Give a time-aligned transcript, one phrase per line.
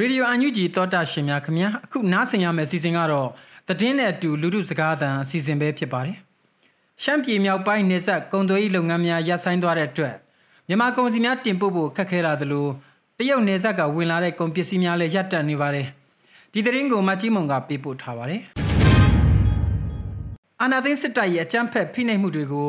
[0.00, 3.28] ရေဒီယိုအန်ယူဂျီတောတာရှင်များခင်ဗျာအခုနားဆင်ရမယ့်အစီအစဉ်ကတော့
[3.68, 6.16] သတင်းနဲ့အတူလူထုစကားသံအစီအစဉ်ပဲဖြစ်ပါတယ်
[7.02, 10.14] ရှမ်းပြည်မြောက်ပိုင်းနေဆက်ကုံသွေးလုပ်ငန်းများရပ်ဆိုင်းသွားတဲ့အတွက်
[10.68, 12.66] မြန်မာကုန်စည်များတင်ပို့ဖို့ခက်ခဲလာသလို
[13.18, 15.86] တရုတ်နေဆက်ကဝင်လာတဲ့ကုန်ပစ္စည်းများလည်းရပ်တန့်နေပါတယ်
[16.52, 18.42] ဒီသတင်းကိုမကြီးမုံကပေးပို့ထားပါတယ်
[20.60, 22.68] အာနာသိန်းစစ်တပ်ရဲ့အကြမ်းဖက်ဖိနှိပ်မှုတွေကို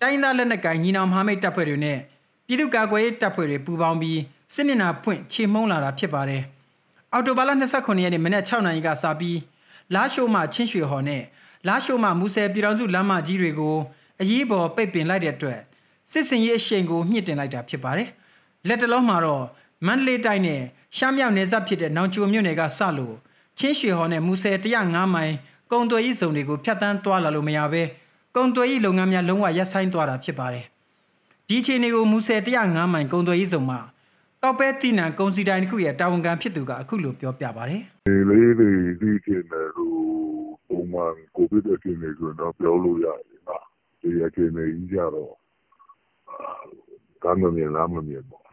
[0.00, 1.98] တိုင်းသားလက်နက်ကိုင်ညီနောင်မဟာမိတ်တပ်ဖွဲ့တွေနဲ့
[2.46, 4.20] ပြည်သူ့ကာကွယ်ရေးတပ်ဖွဲ့တွေပူးပေါင်းပြီး
[4.54, 6.44] စစ်မျက်နှာဖွင့်ချေမှုန်းလာတာဖြစ်ပါတယ်။
[7.14, 9.38] အော်တိုဘာလ29ရက်နေ့မနက်6နာရီကစပြီး
[9.94, 11.22] လာရှိုးမှချင်းရွှေဟော်နဲ့
[11.68, 13.76] လာရှိုးမှမူဆယ်ပြည်တော်စုလမ်းမကြီးတွေကို
[14.20, 15.60] အရေးပေါ်ပိတ်ပင်လိုက်တဲ့အတွက်
[16.10, 18.08] စစ်စင်ရေးအရှိန်ကိုမြင့်တင်လိုက်တာဖြစ်ပါတယ်။
[18.68, 19.44] လက်တလုံးမှာတော့
[19.86, 20.62] မန္တလေးတိုင်းနဲ့
[20.96, 23.14] ရှမ်းမြောက်နယ်စပ်ဖြစ်တဲ့နောင်ချိုမြို့နယ်ကစလို့
[23.58, 25.34] ချင်းရွှေဟော်နဲ့မူဆယ်105မိုင်
[25.72, 27.82] ကုံသွေးရေးဇုံတွေကိုဖျက်ဆီးသွားလာလို့မရဘဲ
[28.36, 30.64] ကုံသွေးရေးလုပ်ငန်းများလုံးဝရပ်ဆိုင်းသွားတာဖြစ်ပါတယ်။
[31.48, 33.80] ဒီအခြေအနေကိုမူဆယ်105မိုင်ကုံသွေးရေးဇုံမှာ
[34.44, 38.70] ကောက်ပဲတိနံကုံစီတိုင်းတစ်ခုရဲ့တာဝန်ခံဖြစ်သူကအခုလိုပြောပြပါတယ်။ဒီလေးတွေ
[39.00, 39.98] ဒီကျင်တယ်လို့
[40.68, 43.64] ပုံမှန်ကိုဗစ်အကျဉ်းတွေဆိုတော့ပြောလို့ရတယ်နော်။
[44.00, 45.34] ဒီအကျဉ်းတွေကြီးကြတော့
[47.22, 48.46] ကမ်းမမြင်လားမမြင်ပေါ့။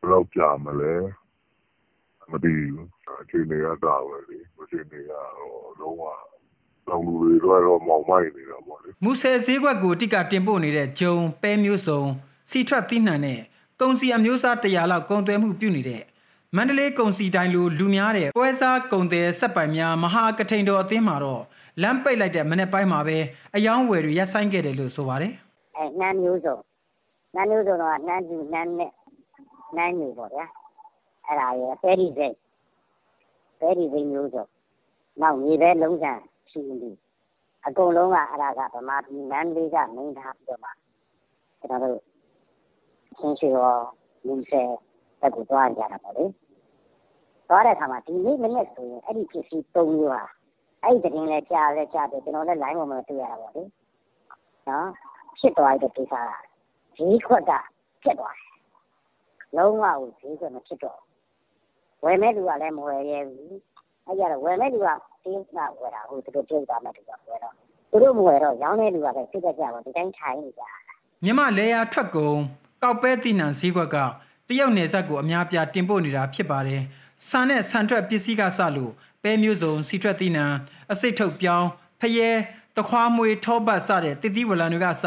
[0.00, 0.94] ဘယ်တော့ကြာမလဲ
[2.30, 2.86] မသိဘူး။
[3.20, 6.04] အကျဉ်းတွေကတာပဲလေ။အကျဉ်းတွေကတော့လုံးဝ
[6.88, 12.02] တောင်လူတွေတော့မောင်မိုက်နေတာပေါ့လေ။မူဆယ်ဈေးကွက်ကိုတိကတင်ပို့နေတဲ့ဂျုံပဲမျိုးစုံ
[12.50, 13.40] စီထွက်တိနှံနဲ့
[13.80, 16.02] ကုံစီအမျိုးအစား100လောက်ကုန်သွယ်မှုပြုနေတဲ့
[16.56, 21.42] မန္တလေးကုံစီတိုင်းလိုလူများတဲ့ပွဲစားကုံတယ်ဆက်ပိုင်များမဟာကထိန်တော်အသင်းမှာတော့
[21.82, 23.18] လမ်းပိတ်လိုက်တဲ့မနေ့ပိုင်းမှာပဲ
[23.56, 25.32] အယောင်းဝယ်တွေရပ်ဆိုင်ခဲ့တယ်လို့ဆိုပါတယ်။
[25.76, 26.56] အဲနှမ်းမျိုးစုံ
[27.34, 28.92] နှမ်းမျိုးစုံတော့နှမ်းကျူနှမ်းနဲ့
[29.76, 30.46] နှမ်းညူပေါ့ဗျာ။
[31.26, 32.34] အဲ့ဒါရဲ့ပဲဒီစိတ်
[33.60, 34.44] ပဲဒီစိတ်မျိုးစုံ
[35.20, 36.12] နောက်မြေပဲလုံးစံ
[36.50, 36.90] ရှိနေ
[37.66, 40.70] အကုန်လုံးကအဲ့ဒါကဗမာပြည်မန္တလေးကမင်းထားပြီးတော့မှ
[41.60, 42.07] ကျွန်တော်တို့
[43.18, 43.72] ချင်းရွှေရော
[44.26, 44.68] လူဆယ်
[45.20, 46.24] တက်ကိုသွားကြတာပေါ့လေ
[47.48, 50.22] သွားတဲ့အခါမှာဒီနေ့မနေ့ဆိုရင်အဲ့ဒီပစ္စည်း၃မျိုးဟာ
[50.82, 53.62] အဲ့ဒီတင်လဲကြားလဲကြားတယ်ကျွန်တော်လည်း line ပေါ်မှာတွေ့ရတာပေါ့လေ
[54.68, 54.88] နော်
[55.38, 56.30] ဖြစ်သွားတဲ့ကိစ္စက
[56.96, 57.52] ဈေးခွက်က
[58.02, 58.48] ဖြစ်သွားတယ်
[59.56, 61.00] လုံးဝကိုဈေးခွက်မဖြစ်တော့
[62.04, 63.56] ဝယ်မဲ့လူကလည်းမဝယ်ရဲဘူး
[64.06, 64.88] အဲ့ကြတော့ဝယ်မဲ့လူက
[65.24, 67.54] တင်းကဝယ်တာဟုတ်သူတို့ပြုတ်သွားမဲ့လူကဝယ်တော့
[67.90, 70.62] သူတို့မဝယ်တော့ရောင်းတဲ့လူကလည်းစိတ်ကြကြပါဒီတိုင်းထိုင်နေကြ
[71.24, 72.38] မြမလေယာထွက်ကုန်
[72.82, 73.96] ကောက်ပဲတိနံဈေးကွက်က
[74.48, 76.82] တရုတ်နယ်စပ်ကိုအများပြားတင်ပို့နေတာဖြစ်ပါတယ်။
[77.28, 80.44] ဆန်နဲ့ဆန်ထွက်ပစ္စည်းကစလို့ပဲမျိုးစုံစီထွက်တိနံ
[80.92, 81.68] အစိတ်ထုတ်ပြောင်း
[82.00, 82.30] ဖယဲ
[82.76, 85.04] တခွားမွေထောပတ်စတဲ့တတိဝလံတွေကစ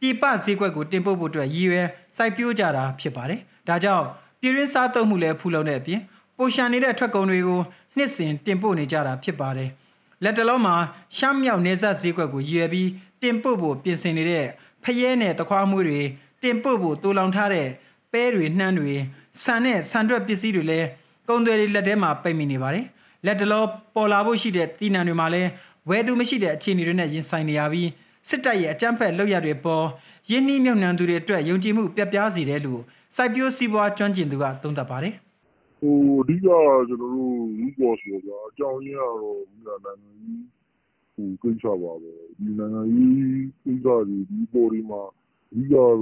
[0.00, 1.86] ပြပဈေးကွက်ကိုတင်ပို့ဖို့အတွက်ရည်ရွယ်
[2.16, 4.06] စိုက်ပျိုးကြတာဖြစ်ပါတယ်။ဒါကြောင့်
[4.40, 6.00] ပြည်ရင်းစားသုံးမှုလည်းဖူလုံတဲ့အပြင်
[6.36, 7.60] ပိုရှန်နေတဲ့ထွက်ကုန်တွေကို
[7.96, 9.70] နှစ်စဉ်တင်ပို့နေကြတာဖြစ်ပါတယ်။
[10.24, 10.76] လက်တလုံးမှာ
[11.16, 12.88] ရှမ်းမြောက်နေဆက်ဈေးကွက်ကိုရည်ရွယ်ပြီး
[13.22, 14.46] တင်ပို့ဖို့ပြင်ဆင်နေတဲ့
[14.84, 16.02] ဖယဲနဲ့တခွားမွေတွေ
[16.42, 17.68] တင်ပို့ဖို့တူလောင်ထားတဲ့
[18.12, 18.94] ပဲတွေနှမ်းတွေ
[19.42, 20.88] ဆန်နဲ့ဆန်ထွက်ပစ္စည်းတွေလည်း
[21.28, 22.86] ကုန်သွယ်တွေလက်ထဲမှာပိတ်မိနေပါတယ်
[23.26, 23.62] လက်တလော
[23.94, 25.50] ပေါ်လာဖို့ရှိတဲ့တည်နံတွေမှာလည်း
[25.88, 27.88] ဝယ်သူမရှိတဲ့အခြေအနေတွေနဲ့ရင်ဆိုင်နေရပြီး
[28.28, 29.86] စစ်တပ်ရဲ့အကြမ်းဖက်လုပ်ရတွေပေါ်
[30.30, 32.80] ရင်းနှီးမြှုပ်နှံသူတွေအတွက်ယုံကြည်မှုပြပြစေတယ်လို့
[33.16, 35.14] စိုက်ပျိုးစီးပွားကျွမ်းကျင်သူကသုံးသပ်ပါတယ်
[35.80, 40.44] ဟိုအဓိကကျွန်တော်တို့ယူပေါ်ဆိုတော့အကြောင်းရင်းကတော့ဒီနိုင်ငံကြီး
[41.14, 43.12] ဟိုကိစ္စပါပဲဒီနိုင်ငံကြီး
[43.62, 45.02] ကိစ္စတွေဒီပေါ်ဒီမှာ
[45.52, 45.94] အဓိကတော့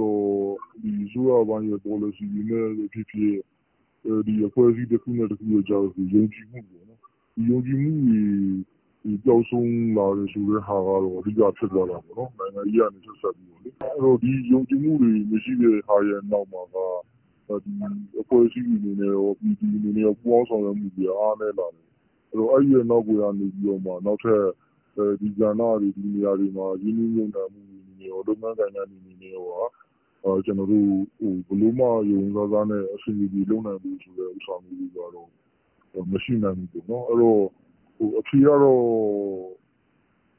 [0.81, 3.35] ဒီအစိုးရပိုင်းရဲ့ policy တွေနဲ့ဖြစ်ဖြစ်
[4.25, 6.99] ဒီအဖွဲ့အစည်းတစ်ခုနဲ့တစ်ခုရဲ့ကြားကိုယုံကြည်မှုပေါ့နော်
[7.35, 17.73] ဒီယုံကြည်မှုတွေပျောက်ဆုံးလာတယ်ဆိုတဲ့ဟာကတော့အဓိကဖြစ်သွားတာပေါ့နော်နိုင်ငံကြီးကနေဆက်ဆက်ပြီးပေါ့လေအဲ့တော့ဒီယုံကြည်မှုတွေမရှိတဲ့ဟာရဲ့နောက်မှာကဒီ
[18.21, 21.85] အဖွဲ့အစည်းတွေအနေနဲ့ရောပြည်သူအနေနဲ့ရောပူးပေါင်းဆောင်ရွက်မှုတွေအားနည်းလာတယ်
[22.29, 24.43] အဲ့တော့အဲ့ဒီရဲ့နောက်ကိုရနေပြီးတော့မှနောက်ထပ်
[25.21, 30.87] ဒီကဏ္ဍတွေဒီနေရာတွေမှာရင်းနှီးမြှုပ်နှံမှုတွေရောလုပ်ငန်းကိုင်ငန်းတွေ အနေနဲ့ရောကျနော်တို့
[31.47, 35.29] ဘယ်လိုမှယုံယုံစားစားနဲ့အဆင်ပြေပြေလုပ်နိုင်ဖို့ဆိုတဲ့ဥစ္စာမျိုးတွေကတော့
[36.11, 38.81] မရှိနိုင်ဘူးပေါ့နော်။အဲဒီတော့အဖြေကတော့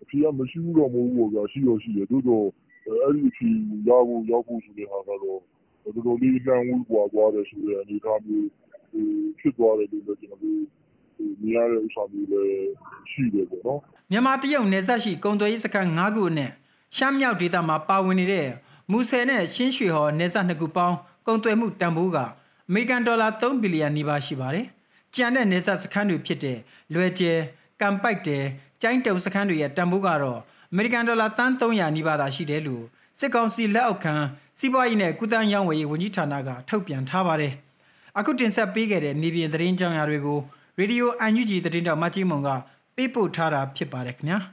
[0.03, 2.47] အဖြေကမရှိဘူးတော့မဟုတ်ဘူးပေါ့ဗျာ။ရှိတော့ရှိတယ်။သို့သော်
[3.04, 8.49] အဲဒီအဖြေကိုရဖို့ရောက်ဖို့ဆိုတဲ့ဟာကတော့တော်တော်လေးလှမ်းဝေးကွာသွားတယ်ဆိုတဲ့အနေအထားမျိုး
[9.38, 10.61] ဖြစ်သွားတယ်လို့လည်းကျနော်တို့
[11.43, 12.69] မြင်ရတဲ့ဥစ္စာမျိုးလည်း
[13.11, 13.81] ရှိတယ်ပေါ့နော်။
[14.11, 16.52] မြန်မာ-တရုတ်နယ်စပ်ရှိကုန်သွယ်ရေးစခန်း၅ခုအနက်
[16.96, 18.46] ရှမ်းမြောက်ဒေသမှာပါဝင်နေတဲ့
[18.90, 20.96] မူဆယ်နဲ့ရှင်းရွှေဟော်နေဆက်နှစ်ခုပေါင်း
[21.26, 24.67] ကုန်သွယ်မှုတန်ဖိုးကအမေရိကန်ဒေါ်လာ3ဘီလီယံနီးပါးရှိပါတယ်။
[25.14, 26.58] ကြံတဲ့နေဆက်စခန်းတွေဖြစ်တဲ့
[26.94, 27.32] လွယ်ကျဲ
[27.81, 28.44] ကံပိုက်တယ်
[28.82, 30.40] ကျိုင်းတုံစခန်းတွေရဲ့တန်ဖိုးကတော့
[30.73, 32.84] အမေရိကန်ဒေါ်လာတန်း300နီးပါးသာရှိတယ်လို့
[33.19, 34.14] စစ်ကောင်စီလက်အောက်ခံ
[34.58, 37.52] စီးပွားရေးနဲ့ကုသရေးဝယ်ရေးဝန်ကြီးဌာနကထုတ်ပြန်ထားပါတယ်။
[38.19, 40.40] အခုတင်ဆက်ပေးခဲ့တဲ့မြေပြင်သတင်းကြောင်းရာတွေကို
[40.79, 42.49] ရေဒီယိုအန်ယူဂျီသတင်းတောက်မကြီးမုံက
[42.96, 44.40] ပေးပို့ထားတာဖြစ်ပါတယ်ခင်ဗျာ။